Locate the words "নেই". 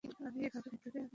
1.03-1.07